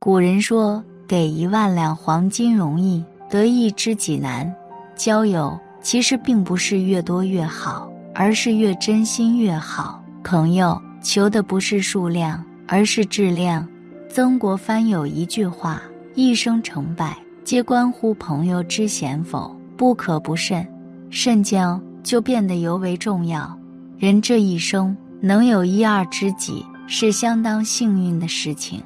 [0.00, 4.50] 古人说：“给一万两黄金容易，得一知己难。”
[4.94, 10.00] 交友其实并不是越多越好，而是越真心越好。
[10.22, 13.66] 朋友求的不是数量，而是质量。
[14.08, 15.82] 曾国藩有一句话
[16.14, 20.64] ：“一生成败，皆关乎朋友之贤否，不可不慎。”
[21.10, 23.58] 慎交就变得尤为重要。
[23.98, 28.80] 人这一生能有一二知己，是相当幸运的事情。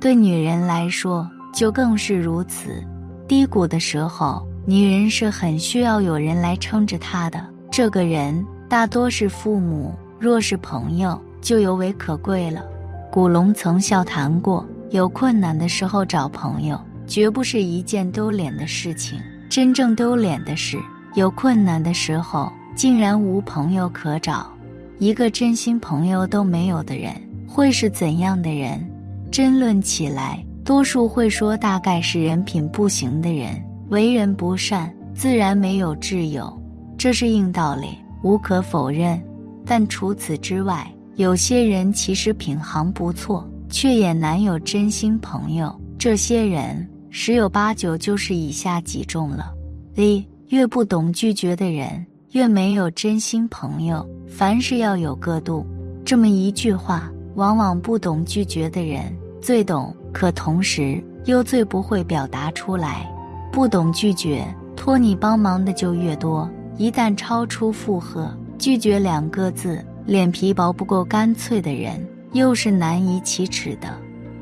[0.00, 2.82] 对女人来说，就更是如此。
[3.26, 4.46] 低谷的时候。
[4.66, 12.62] 女人是很需要有人来撑着她的，这个人大多是父母，若是朋友就尤为可贵了。
[13.10, 19.18] 古龙曾笑谈过，有困难的时候找朋友，绝不是一件丢脸的事情。
[19.48, 20.76] 真正丢脸的是，
[21.14, 24.52] 有困难的时候竟然无朋友可找。
[24.98, 27.14] 一个真心朋友都没有的人，
[27.46, 28.86] 会是怎样的人？
[29.30, 33.62] 争论起来，多数会说大概是人品不行的人。
[33.88, 36.52] 为人不善，自然没有挚友，
[36.98, 37.88] 这是硬道理，
[38.22, 39.18] 无可否认。
[39.64, 45.74] 但除此之外，有些人其实品行不错，却也难有真心朋友。
[45.98, 49.52] 这些人十有八九就是以下几种了：
[49.96, 54.06] 一、越不懂拒绝的人，越没有真心朋友。
[54.28, 55.66] 凡事要有个度，
[56.04, 63.08] 这么一句话，往往不懂拒绝的人最懂，可同时又最不会表达出来。
[63.50, 64.44] 不懂拒绝，
[64.76, 66.48] 托你帮忙的就越多。
[66.76, 73.88] 一旦超出负荷，拒绝两个字，脸皮薄不够干脆的人，又是难以启齿的。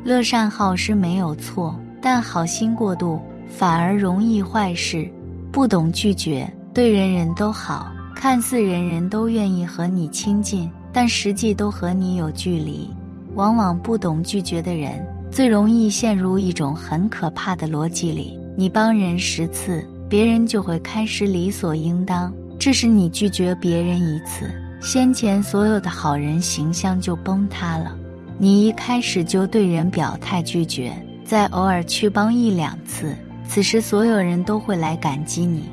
[0.04, 5.10] 乐善好施没有错，但好心过度反而容易坏事。
[5.50, 12.90] 不懂拒绝，对人人都好，看似人人都愿意和你亲近，但实际都和你有距离。
[13.36, 18.38] 往往不懂拒绝的人，最容易陷入一种很可怕的逻辑里。
[18.56, 22.32] 你帮人十次，别人就会开始理所应当。
[22.58, 27.94] 这时你拒绝别人一次，先前所有的好人形象就崩塌了。
[28.38, 30.90] 你一开始就对人表态拒绝，
[31.22, 33.14] 再偶尔去帮一两次，
[33.46, 35.64] 此时所有人都会来感激你。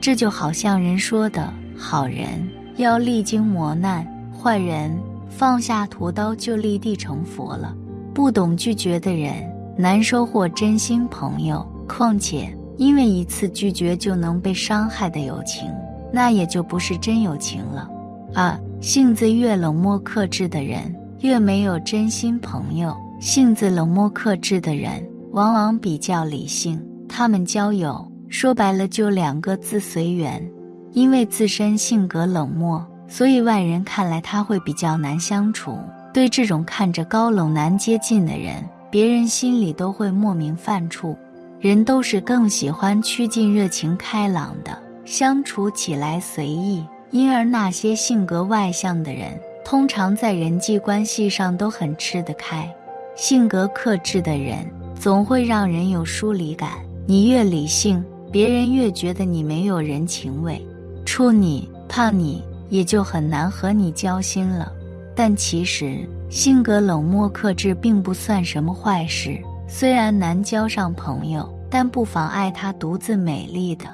[0.00, 2.48] 这就好像人说的：好人
[2.78, 4.98] 要历经磨难，坏人
[5.40, 7.74] 放下屠刀就立地成佛了。
[8.12, 11.66] 不懂拒绝的人，难收获真心朋友。
[11.88, 15.66] 况且，因为一次拒绝就能被伤害的友情，
[16.12, 17.88] 那也就不是真友情了。
[18.34, 22.94] 二，性子越冷漠克制的人，越没有真心朋友。
[23.18, 26.78] 性子冷漠克制的人，往往比较理性，
[27.08, 30.46] 他们交友说白了就两个字：随缘。
[30.92, 35.76] 因为自身性格冷漠，所以外人看来他会比较难相处。
[36.14, 41.16] 对这种看着高冷难接近的人，别人心里都会莫名犯怵。
[41.58, 46.82] 人都是更喜欢趋近热情开朗的，相处起来随意。
[47.10, 52.72] 因而那些性格外向的人，通常在人际关系上都很吃得开。
[53.16, 56.70] 性格克制的人，总会让人有疏离感。
[57.06, 60.64] 你越理性，别人越觉得你没有人情味，
[61.04, 64.72] 处你怕你，也就很难和你交心了。
[65.14, 69.38] 但其实，性格冷漠克制并不算什么坏事。
[69.68, 73.84] 虽然难交上朋友，但不妨碍他独自美丽的。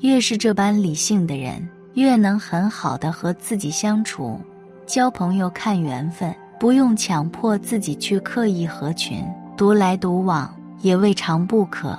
[0.00, 4.40] 越是这般理性的人，越能很好的和自己相处。
[4.86, 9.24] 交朋友看缘分，不用强迫自己去刻意合群，
[9.56, 11.98] 独来独往也未尝不可。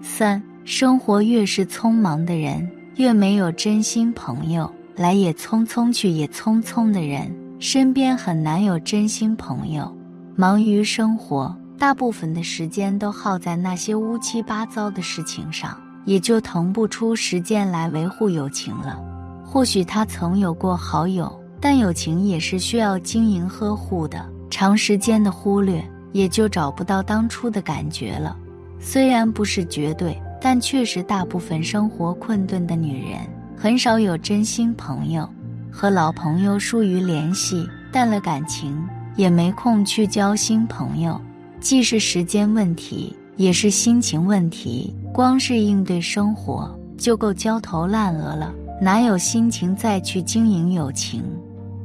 [0.00, 4.72] 三，生活越是匆忙的人，越没有真心朋友。
[5.00, 9.90] 来也匆匆，去也匆匆的人，身边很难有真心朋友。
[10.36, 11.56] 忙于生活。
[11.78, 15.74] 大部分的时间都耗在那些乌七八糟的事情上，
[16.04, 19.02] 也就腾不出时间来维护友情了。
[19.42, 24.22] 或许他曾有过好友，但友情也是需要经营呵护的。
[24.50, 25.82] 长时间的忽略，
[26.12, 28.36] 也就找不到当初的感觉了。
[28.78, 33.20] 虽然不是绝对，但确实大部分生活困顿的女人，
[33.62, 35.28] 很少有真心朋友。
[35.70, 38.74] 和老朋友疏于联系，淡了感情，
[39.16, 41.20] 也没空去交新朋友。
[41.60, 44.94] 既是时间问题，也是心情问题。
[45.12, 51.22] 光是应对生活就够焦头烂额了，哪有心情再去经营友情？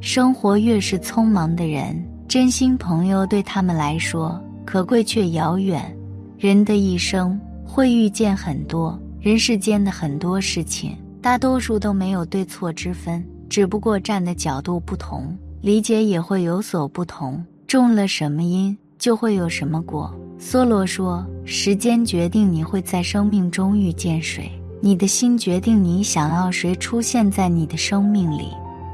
[0.00, 5.94] 生活越是匆忙的人，真心朋友对他们来说可贵却遥远。
[6.38, 10.96] 人的一生会遇见很多人世间的很多事情，
[11.26, 17.44] 大多数都没有对错之分，只不过站的角度不同，理解也会有所不同。
[17.66, 18.78] 种了什么因？
[18.96, 20.14] 就会有什么果。
[20.38, 24.48] 梭罗说：“时间决定你会在生命中遇见谁，
[24.80, 28.50] 你的心决定你想要谁出现在你的生命里，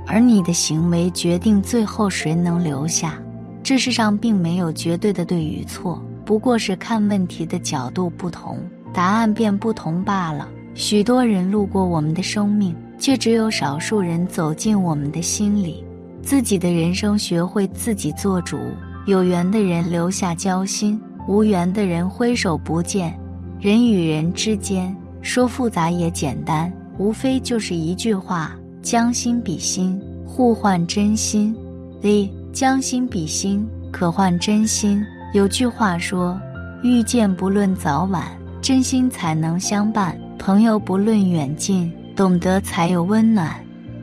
[0.06, 3.22] 而你的行为决定最后谁能留下。
[3.62, 8.58] 这世上并没有绝对的对与错，不过是看问题的角度不同，
[8.90, 10.48] 答案便不同罢了。
[10.74, 15.84] 许多人路过我们的生命，却只有少数人走进我们的心里。
[16.22, 18.58] 自己的人生，学会自己做主。
[19.06, 23.16] 有缘的人留下交心。”无缘的人挥手不见，
[23.60, 31.54] 人与人之间说复杂也简单，无非就是一句话：将心比心，互换真心。
[32.02, 35.00] 一将心比心，可换真心。
[35.32, 36.36] 有句话说：
[36.82, 38.24] 遇见不论早晚，
[38.60, 40.12] 真心才能相伴；
[40.44, 43.54] 朋友不论远近，懂得才有温暖。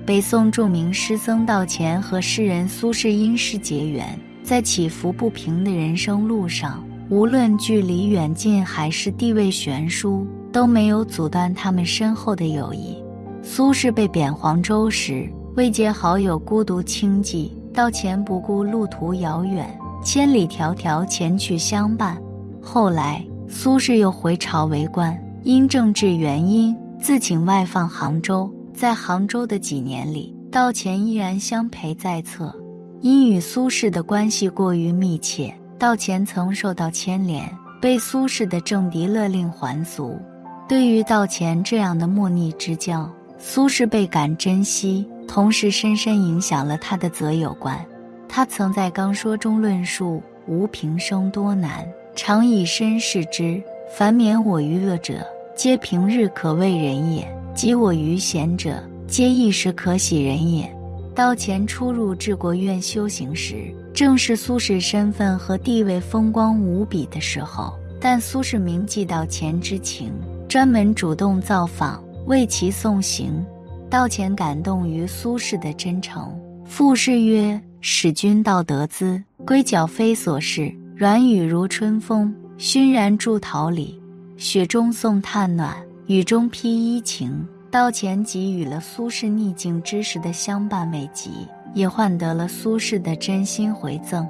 [0.06, 6.82] 北宋著名诗僧道乾和诗人苏轼因诗结缘，在起伏不平的人生路上。
[7.10, 13.04] 无论距离远近还是地位悬殊，都没有阻断他们深厚的友谊。
[13.44, 17.52] 苏轼被贬黄州时，未结好友，孤独清寂。
[17.74, 22.18] 道前不顾路途遥远，千里迢迢前去相伴。
[22.62, 25.14] 后来，苏轼又回朝为官，
[25.44, 28.52] 因政治原因，自请外放杭州。
[28.74, 32.54] 在杭州的几年里，道前依然相陪在侧，
[33.02, 35.54] 因与苏轼的关系过于密切。
[35.78, 37.50] 道前曾受到牵连，
[37.82, 40.20] 被苏轼的政敌勒令还俗。
[40.68, 47.80] 对于道前这样的莫逆之交，苏轼倍感珍惜，同时深深影响了他的择友观。
[48.28, 53.62] 他曾在《刚说》中论述：“吾平生多难，常以身试之。
[53.92, 55.26] 凡免我于恶者，
[55.56, 60.70] 皆平日可畏人也；及我于贤者，皆一时可喜人也。”
[61.16, 63.74] 道前初入治国院修行时。
[63.92, 70.14] 正是苏轼身份和地位风光无比的时候，但苏轼铭记道前之情，
[70.48, 73.44] 专门主动造访，为其送行。
[73.90, 76.32] 道前感动于苏轼的真诚，
[76.64, 80.74] 赋诗曰：“使君道德资，归脚非所事。
[80.96, 83.98] 软语如春风，熏然筑桃李。
[84.36, 85.74] 雪中送炭暖，
[86.08, 87.34] 雨中披衣晴。”
[87.72, 91.30] 道前给予了苏轼逆境之时的相伴慰藉。
[91.74, 94.28] 也换得了苏轼的真心回赠。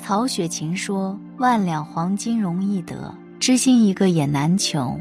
[0.00, 4.96] 曹雪芹说：“万两黄金容易得，知心一个也难求。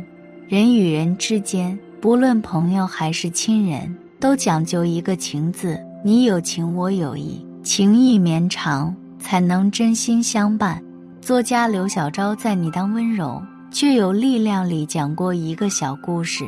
[0.48, 5.80] 人与人之间，不论朋友还是亲人，都讲究一个情字。
[6.04, 10.82] 你有情，我有意，情意绵长，才能真心相伴。”
[11.22, 13.40] 作家刘小昭在《你当温柔
[13.70, 16.44] 却有力量》里讲过一个小故事：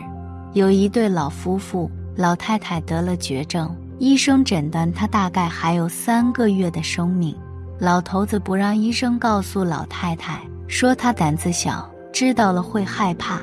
[0.53, 3.69] 有一对老夫妇，老太太得了绝症。
[3.99, 7.37] 医生诊断她大概还有三个月的生命，
[7.79, 13.39] 老头子不让医生告诉老太太，说他胆子小，知道了会害怕。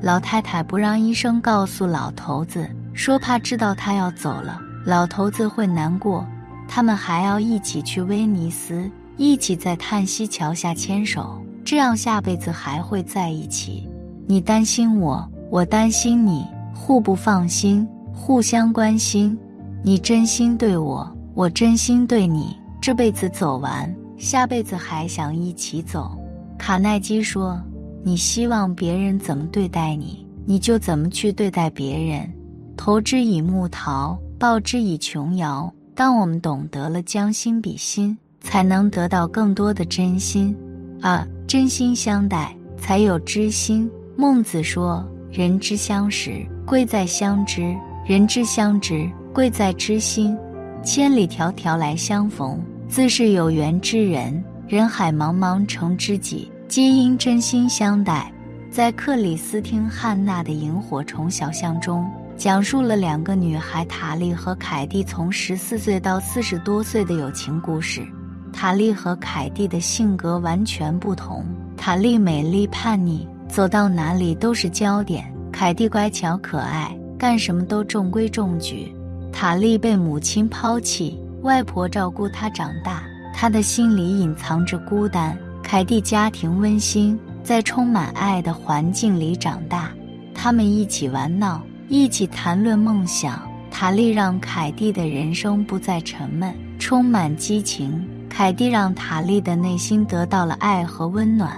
[0.00, 6.26] 老太太不让医生告诉老头子，说怕知道她要走了，老头子会难过。
[6.68, 8.90] 他们还要一起去威尼斯，
[9.22, 13.88] 一起在叹息桥下牵手，这样下辈子还会在一起。
[14.26, 19.38] 你担心我，我担心你，互不放心，互相关心。
[19.84, 26.18] 你真心对我，我真心对你，这辈子走完，下辈子还想一起走。
[26.58, 27.62] 卡耐基说
[28.02, 32.28] ：“你希望别人怎么对待你，你就怎么去对待别人。
[32.76, 35.72] 投之以木桃，报之以琼瑶。
[35.94, 40.56] 当我们懂得了将心比心，才能得到更多的真心。
[41.00, 43.90] 二真心相待，才有知心。
[44.16, 47.74] 孟子说：人之相识，贵在相知；
[48.06, 50.36] 人之相知。”贵在知心，
[50.84, 54.44] 千里迢迢来相逢，自是有缘之人。
[54.68, 58.30] 人海茫茫成知己，皆因真心相待。
[58.70, 62.06] 在克里斯汀·汉娜的《萤火虫小巷》中，
[62.36, 68.06] 讲述了两个女孩塔莉和凯蒂从十四岁到四十多岁的友情故事。
[68.52, 71.44] 塔莉和凯蒂的性格完全不同，
[71.76, 78.94] 塔莉美丽叛逆，走到哪里都是焦点；凯蒂乖巧可爱，干什么都中规中矩。
[79.32, 83.02] 塔莉被母亲抛弃，外婆照顾她长大，
[83.34, 85.36] 她的心里隐藏着孤单。
[85.62, 89.90] 凯蒂家庭温馨，在充满爱的环境里长大，
[90.34, 93.42] 他们一起玩闹，一起谈论梦想。
[93.70, 98.06] 塔莉让凯蒂的人生不再沉闷，充满激情。
[98.32, 101.54] 凯蒂让塔莉的内心得到了爱和温暖。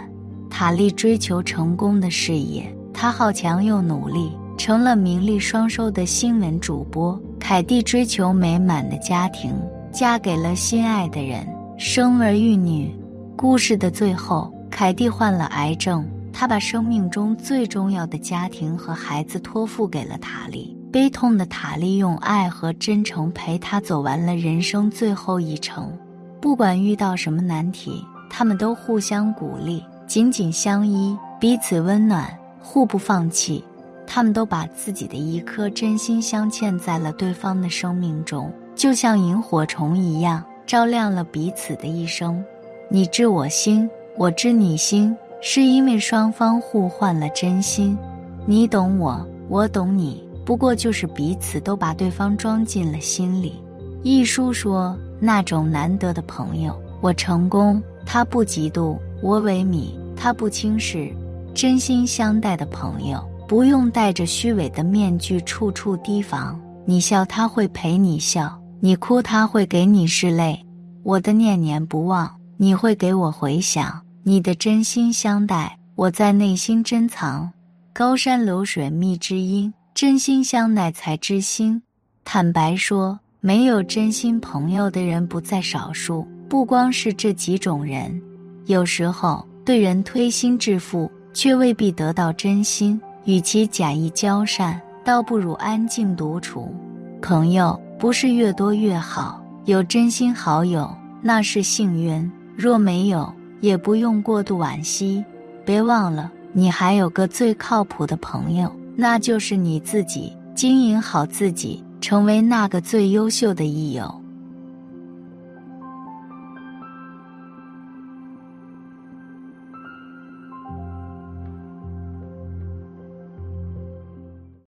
[0.50, 7.18] 塔莉追求成功的事业，她好强又努力，成了名利双收的新闻主播。
[7.38, 9.54] 凯蒂追求美满的家庭，
[9.92, 11.46] 嫁给了心爱的人，
[11.78, 12.92] 生儿育女。
[13.36, 20.76] 故事的最后，凯蒂患了癌症，她把生命中最重要的家庭和孩子托付给了塔莉。
[20.90, 25.96] 悲痛的塔莉用爱和真诚陪他走完了人生最后一程。
[26.44, 32.28] 不管遇到什么难题，他们都互相鼓励，紧紧相依，彼此温暖，
[32.60, 33.64] 互不放弃。
[34.06, 42.44] 他们都把自己的一颗真心镶嵌在了对方的生命中，就像萤火虫一样，照亮了彼此的一生。
[42.90, 47.96] 你知我心，我知你心，是因为双方互换了真心。
[48.44, 50.22] 你懂我，我懂你。
[50.44, 53.63] 不过就是彼此都把对方装进了心里。
[54.04, 61.10] 一书说，那种难得的朋友，我成功，他不嫉妒；我萎靡，他不轻视。
[61.54, 66.60] 真心相待的朋友，不用戴着虚伪的面具处处提防。
[66.84, 68.46] 你笑，他会陪你笑；
[68.78, 70.62] 你哭，他会给你拭泪。
[71.02, 73.98] 我的念念不忘，你会给我回响。
[74.22, 77.50] 你的真心相待，我在内心珍藏。
[77.94, 79.72] 高山流水觅知音。
[79.94, 81.80] 真心相待才知心。
[82.24, 86.26] 坦白说，没有真心朋友的人不在少数。
[86.48, 88.18] 不光是这几种人，
[88.64, 92.98] 有时候对人推心置腹，却未必得到真心。
[93.26, 96.74] 与其假意交善，倒不如安静独处。
[97.20, 102.32] 朋友不是越多越好，有真心好友那是幸运。
[102.56, 105.22] 若没有，也不用过度惋惜。
[105.66, 108.74] 别忘了，你还有个最靠谱的朋友。
[108.96, 114.23] 那就是你自己，经营好自己，成为那个最优秀的益友。